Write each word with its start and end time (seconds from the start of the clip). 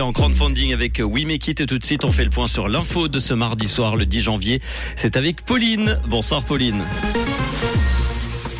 En 0.00 0.12
crowdfunding 0.12 0.72
avec 0.72 1.00
We 1.04 1.24
Make 1.24 1.46
It 1.46 1.66
tout 1.68 1.78
de 1.78 1.84
suite 1.84 2.04
on 2.04 2.10
fait 2.10 2.24
le 2.24 2.30
point 2.30 2.48
sur 2.48 2.66
l'info 2.66 3.06
de 3.06 3.20
ce 3.20 3.32
mardi 3.32 3.68
soir 3.68 3.94
le 3.94 4.06
10 4.06 4.22
janvier. 4.22 4.60
C'est 4.96 5.16
avec 5.16 5.44
Pauline. 5.44 6.00
Bonsoir 6.08 6.42
Pauline. 6.42 6.82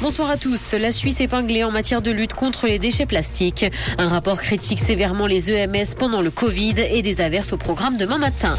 Bonsoir 0.00 0.30
à 0.30 0.36
tous. 0.36 0.74
La 0.74 0.92
Suisse 0.92 1.20
épinglée 1.20 1.64
en 1.64 1.72
matière 1.72 2.02
de 2.02 2.12
lutte 2.12 2.34
contre 2.34 2.68
les 2.68 2.78
déchets 2.78 3.06
plastiques. 3.06 3.64
Un 3.98 4.06
rapport 4.06 4.40
critique 4.40 4.78
sévèrement 4.78 5.26
les 5.26 5.50
EMS 5.50 5.96
pendant 5.98 6.20
le 6.20 6.30
Covid 6.30 6.76
et 6.78 7.02
des 7.02 7.20
averses 7.20 7.52
au 7.52 7.56
programme 7.56 7.96
demain 7.96 8.18
matin. 8.18 8.54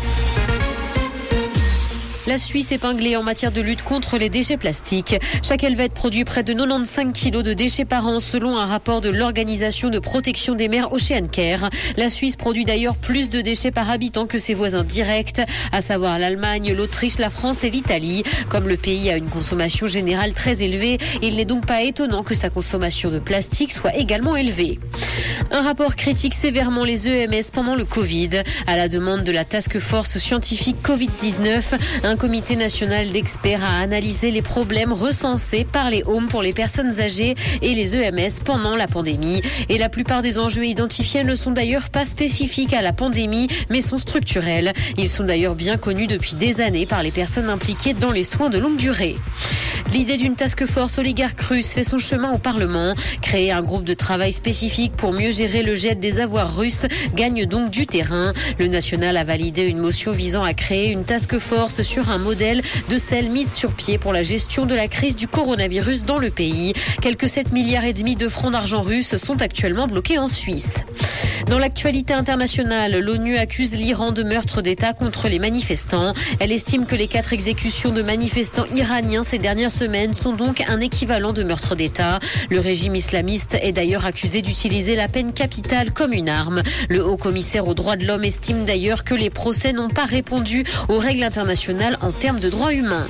La 2.28 2.40
Suisse 2.40 2.72
épinglée 2.72 3.16
en 3.18 3.22
matière 3.22 3.52
de 3.52 3.62
lutte 3.62 3.84
contre 3.84 4.18
les 4.18 4.30
déchets 4.30 4.58
plastiques. 4.58 5.16
Chaque 5.44 5.64
helvète 5.64 5.94
produit 5.94 6.24
près 6.24 6.42
de 6.42 6.54
95 6.54 7.14
kilos 7.14 7.44
de 7.44 7.54
déchets 7.54 7.86
par 7.86 8.08
an 8.08 8.20
selon 8.20 8.58
un 8.58 8.66
rapport 8.66 9.00
de 9.00 9.10
l'Organisation 9.10 9.90
de 9.90 10.00
protection 10.00 10.56
des 10.56 10.68
mers 10.68 10.92
Ocean 10.92 11.28
Care. 11.32 11.70
La 11.98 12.10
Suisse 12.10 12.36
produit 12.36 12.66
d'ailleurs 12.66 12.96
plus 12.96 13.30
de 13.30 13.42
déchets 13.42 13.70
par 13.70 13.92
habitant 13.92 14.26
que 14.26 14.40
ses 14.40 14.56
voisins 14.56 14.84
directs, 14.84 15.42
à 15.72 15.82
savoir 15.82 16.18
l'Allemagne, 16.18 16.74
l'Autriche, 16.74 17.20
la 17.20 17.30
France 17.30 17.64
et 17.64 17.70
l'Italie. 17.70 18.24
Comme 18.50 18.68
le 18.68 18.78
pays 18.78 19.12
a 19.12 19.18
une 19.18 19.30
consommation 19.30 19.86
générale 19.86 20.34
très 20.34 20.64
élevée, 20.64 20.98
il 21.22 21.36
n'est 21.36 21.46
donc 21.46 21.68
pas 21.68 21.84
étonnant 21.84 22.24
que 22.24 22.34
sa 22.34 22.50
consommation 22.50 23.12
de 23.12 23.20
plastique 23.20 23.72
soit 23.72 23.96
également 23.96 24.36
élevée. 24.36 24.80
Un 25.52 25.62
rapport 25.62 25.96
critique 25.96 26.34
sévèrement 26.34 26.84
les 26.86 27.08
EMS 27.08 27.52
pendant 27.54 27.76
le 27.76 27.86
Covid. 27.86 28.42
À 28.66 28.76
la 28.76 28.90
demande 28.90 29.24
de 29.24 29.32
la 29.32 29.46
Task 29.46 29.78
Force 29.78 30.18
scientifique 30.18 30.78
Covid-19, 30.84 31.78
un 32.04 32.15
comité 32.18 32.56
national 32.56 33.12
d'experts 33.12 33.64
a 33.64 33.80
analysé 33.80 34.32
les 34.32 34.42
problèmes 34.42 34.94
recensés 34.94 35.66
par 35.66 35.90
les 35.90 36.04
homes 36.06 36.28
pour 36.28 36.42
les 36.42 36.54
personnes 36.54 37.00
âgées 37.00 37.36
et 37.62 37.74
les 37.74 37.96
EMS 37.96 38.44
pendant 38.44 38.76
la 38.76 38.88
pandémie. 38.88 39.42
Et 39.70 39.78
la 39.78 39.90
plupart 39.90 40.22
des 40.22 40.38
enjeux 40.40 40.66
identifiés 40.66 41.24
ne 41.24 41.36
sont 41.36 41.52
d'ailleurs 41.52 41.90
pas 41.90 42.06
spécifiques 42.06 42.74
à 42.74 42.82
la 42.82 42.94
pandémie, 42.94 43.48
mais 43.70 43.82
sont 43.82 43.98
structurels. 43.98 44.74
Ils 44.98 45.10
sont 45.10 45.24
d'ailleurs 45.24 45.56
bien 45.56 45.78
connus 45.78 46.08
depuis 46.08 46.36
des 46.36 46.62
années 46.62 46.86
par 46.86 47.04
les 47.04 47.12
personnes 47.12 47.50
impliquées 47.50 47.94
dans 47.94 48.12
les 48.12 48.24
soins 48.24 48.50
de 48.50 48.58
longue 48.58 48.78
durée. 48.78 49.16
L'idée 49.92 50.18
d'une 50.18 50.36
task 50.36 50.66
force 50.66 50.98
oligarque 50.98 51.40
russe 51.42 51.70
fait 51.70 51.84
son 51.84 51.98
chemin 51.98 52.34
au 52.34 52.38
Parlement. 52.38 52.96
Créer 53.22 53.52
un 53.52 53.62
groupe 53.62 53.84
de 53.84 53.94
travail 53.94 54.34
spécifique 54.34 54.94
pour 54.98 55.14
mieux 55.14 55.32
gérer 55.32 55.64
le 55.64 55.76
jet 55.76 55.96
des 55.96 56.20
avoirs 56.20 56.56
russes 56.56 56.86
gagne 57.14 57.46
donc 57.46 57.70
du 57.70 57.88
terrain. 57.88 58.34
Le 58.60 58.68
national 58.68 59.16
a 59.16 59.24
validé 59.24 59.64
une 59.64 59.78
motion 59.78 60.12
visant 60.12 60.44
à 60.44 60.54
créer 60.54 60.92
une 60.92 61.06
task 61.06 61.38
force 61.40 61.82
sur 61.82 62.10
un 62.10 62.18
modèle 62.18 62.62
de 62.90 62.98
celle 62.98 63.30
mise 63.30 63.54
sur 63.54 63.74
pied 63.74 63.98
pour 63.98 64.12
la 64.12 64.24
gestion 64.24 64.66
de 64.66 64.76
la 64.76 64.88
crise 64.88 65.16
du 65.16 65.28
coronavirus 65.28 66.04
dans 66.04 66.18
le 66.18 66.30
pays. 66.30 66.74
Quelques 67.02 67.30
7 67.30 67.52
milliards 67.54 67.86
et 67.86 67.94
demi 67.94 68.16
de 68.16 68.28
francs 68.28 68.52
d'argent 68.52 68.82
russes 68.82 69.16
sont 69.18 69.42
actuellement 69.42 69.88
bloqués 69.88 70.18
en 70.18 70.28
Suisse. 70.28 70.76
Dans 71.50 71.60
l'actualité 71.60 72.14
internationale, 72.14 73.00
l'ONU 73.00 73.38
accuse 73.38 73.74
l'Iran 73.74 74.12
de 74.12 74.24
meurtre 74.24 74.62
d'État 74.62 74.94
contre 74.94 75.30
les 75.30 75.38
manifestants. 75.38 76.14
Elle 76.40 76.52
estime 76.52 76.88
que 76.88 76.96
les 76.96 77.08
quatre 77.08 77.34
exécutions 77.34 77.92
de 77.92 78.02
manifestants 78.02 78.66
iraniens 78.76 79.24
ces 79.24 79.38
dernières 79.38 79.72
semaines 79.72 80.16
sont 80.16 80.34
donc 80.34 80.64
un 80.68 80.80
équivalent 80.80 81.34
de 81.34 81.44
meurtre 81.44 81.76
d'État. 81.76 82.20
Le 82.50 82.60
régime 82.60 82.96
islamiste 82.96 83.58
est 83.62 83.74
d'ailleurs 83.74 84.06
accusé 84.06 84.42
d'utiliser 84.42 84.96
la 84.96 85.08
peine 85.08 85.34
capitale 85.34 85.94
comme 85.94 86.14
une 86.14 86.30
arme. 86.30 86.64
Le 86.90 87.06
haut 87.06 87.18
commissaire 87.18 87.68
aux 87.68 87.76
droits 87.76 87.96
de 87.96 88.08
l'homme 88.08 88.24
estime 88.24 88.66
d'ailleurs 88.66 89.04
que 89.04 89.14
les 89.14 89.30
procès 89.30 89.72
n'ont 89.72 89.90
pas 89.90 90.06
répondu 90.06 90.64
aux 90.90 90.98
règles 90.98 91.24
internationales 91.24 91.98
en 92.02 92.12
termes 92.12 92.40
de 92.40 92.50
droits 92.50 92.74
humains. 92.74 93.08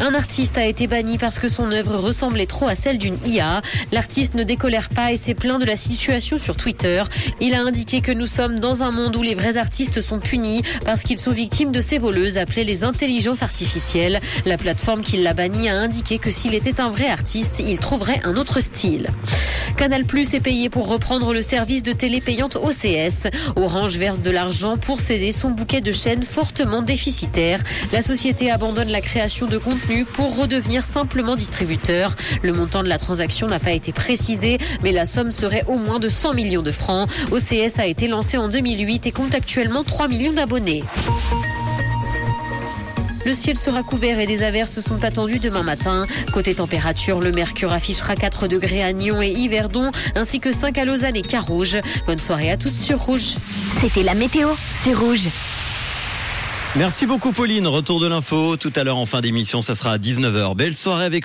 Un 0.00 0.14
artiste 0.14 0.58
a 0.58 0.64
été 0.64 0.86
banni 0.86 1.18
parce 1.18 1.38
que 1.38 1.48
son 1.48 1.70
œuvre 1.72 1.96
ressemblait 1.96 2.46
trop 2.46 2.66
à 2.66 2.74
celle 2.74 2.98
d'une 2.98 3.18
IA. 3.26 3.62
L'artiste 3.92 4.34
ne 4.34 4.42
décolère 4.42 4.88
pas 4.88 5.12
et 5.12 5.16
s'est 5.16 5.34
plaint 5.34 5.60
de 5.60 5.64
la 5.64 5.76
situation 5.76 6.38
sur 6.38 6.56
Twitter. 6.56 7.02
Il 7.40 7.54
a 7.54 7.60
indiqué 7.60 8.00
que 8.00 8.12
nous 8.12 8.26
sommes 8.26 8.58
dans 8.58 8.82
un 8.82 8.90
monde 8.90 9.14
où 9.16 9.22
les 9.22 9.34
vrais 9.34 9.56
artistes 9.56 10.00
sont 10.00 10.18
punis 10.18 10.62
parce 10.84 11.02
qu'ils 11.02 11.18
sont 11.18 11.30
victimes 11.32 11.72
de 11.72 11.80
ces 11.80 11.98
voleuses 11.98 12.38
appelées 12.38 12.64
les 12.64 12.84
intelligences 12.84 13.42
artificielles. 13.42 14.20
La 14.46 14.58
plateforme 14.58 15.02
qui 15.02 15.18
l'a 15.18 15.34
banni 15.34 15.68
a 15.68 15.76
indiqué 15.76 16.18
que 16.18 16.30
s'il 16.30 16.54
était 16.54 16.80
un 16.80 16.90
vrai 16.90 17.08
artiste, 17.08 17.62
il 17.64 17.78
trouverait 17.78 18.20
un 18.24 18.36
autre 18.36 18.60
style. 18.60 19.08
Canal 19.76 20.04
Plus 20.04 20.34
est 20.34 20.40
payé 20.40 20.68
pour 20.68 20.88
reprendre 20.88 21.32
le 21.32 21.42
service 21.42 21.82
de 21.82 21.92
télé 21.92 22.20
payante 22.20 22.56
OCS. 22.56 23.28
Orange 23.56 23.96
verse 23.96 24.20
de 24.20 24.30
l'argent 24.30 24.76
pour 24.76 25.00
céder 25.00 25.32
son 25.32 25.50
bouquet 25.50 25.80
de 25.80 25.92
chaînes 25.92 26.22
fortement 26.22 26.82
déficitaire. 26.82 27.60
La 27.92 28.02
société 28.02 28.50
abandonne 28.50 28.90
la 28.90 29.00
création 29.00 29.46
de 29.46 29.58
pour 30.14 30.36
redevenir 30.36 30.82
simplement 30.84 31.36
distributeur. 31.36 32.14
Le 32.42 32.52
montant 32.52 32.82
de 32.82 32.88
la 32.88 32.98
transaction 32.98 33.46
n'a 33.46 33.58
pas 33.58 33.72
été 33.72 33.92
précisé, 33.92 34.58
mais 34.82 34.92
la 34.92 35.06
somme 35.06 35.30
serait 35.30 35.64
au 35.66 35.78
moins 35.78 35.98
de 35.98 36.08
100 36.08 36.34
millions 36.34 36.62
de 36.62 36.72
francs. 36.72 37.08
OCS 37.30 37.78
a 37.78 37.86
été 37.86 38.08
lancé 38.08 38.36
en 38.36 38.48
2008 38.48 39.06
et 39.06 39.12
compte 39.12 39.34
actuellement 39.34 39.84
3 39.84 40.08
millions 40.08 40.32
d'abonnés. 40.32 40.84
Le 43.24 43.34
ciel 43.34 43.56
sera 43.56 43.82
couvert 43.82 44.18
et 44.18 44.26
des 44.26 44.42
averses 44.42 44.80
sont 44.80 45.04
attendues 45.04 45.38
demain 45.38 45.62
matin. 45.62 46.06
Côté 46.32 46.54
température, 46.54 47.20
le 47.20 47.30
mercure 47.30 47.72
affichera 47.72 48.16
4 48.16 48.48
degrés 48.48 48.82
à 48.82 48.92
Nyon 48.92 49.22
et 49.22 49.30
Yverdon, 49.30 49.92
ainsi 50.16 50.40
que 50.40 50.52
5 50.52 50.76
à 50.78 50.84
Lausanne 50.84 51.16
et 51.16 51.22
Carouge. 51.22 51.78
Bonne 52.06 52.18
soirée 52.18 52.50
à 52.50 52.56
tous 52.56 52.76
sur 52.76 52.98
Rouge. 52.98 53.36
C'était 53.80 54.02
la 54.02 54.14
météo, 54.14 54.48
c'est 54.80 54.94
Rouge. 54.94 55.28
Merci 56.74 57.04
beaucoup 57.04 57.32
Pauline. 57.32 57.66
Retour 57.66 58.00
de 58.00 58.06
l'info 58.06 58.56
tout 58.56 58.72
à 58.76 58.82
l'heure 58.82 58.96
en 58.96 59.04
fin 59.04 59.20
d'émission, 59.20 59.60
ça 59.60 59.74
sera 59.74 59.92
à 59.92 59.98
19h. 59.98 60.56
Belle 60.56 60.74
soirée 60.74 61.04
avec 61.04 61.20